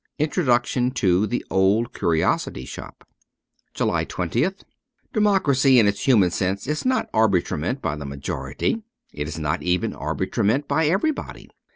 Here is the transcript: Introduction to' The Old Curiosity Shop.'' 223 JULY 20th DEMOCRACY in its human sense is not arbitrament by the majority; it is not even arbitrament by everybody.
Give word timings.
Introduction 0.17 0.89
to' 0.95 1.27
The 1.27 1.45
Old 1.51 1.93
Curiosity 1.93 2.65
Shop.'' 2.65 3.05
223 3.75 4.31
JULY 4.41 4.49
20th 4.49 4.63
DEMOCRACY 5.13 5.77
in 5.77 5.87
its 5.87 6.07
human 6.07 6.31
sense 6.31 6.65
is 6.65 6.83
not 6.83 7.07
arbitrament 7.13 7.83
by 7.83 7.95
the 7.95 8.05
majority; 8.05 8.81
it 9.13 9.27
is 9.27 9.37
not 9.37 9.61
even 9.61 9.93
arbitrament 9.93 10.67
by 10.67 10.87
everybody. 10.87 11.51